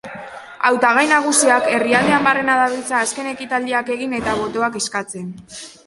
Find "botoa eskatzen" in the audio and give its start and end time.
4.43-5.35